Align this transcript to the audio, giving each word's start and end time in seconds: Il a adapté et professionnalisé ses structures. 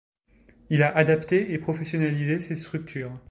Il 0.71 0.81
a 0.81 0.97
adapté 0.97 1.53
et 1.53 1.59
professionnalisé 1.59 2.39
ses 2.39 2.55
structures. 2.55 3.11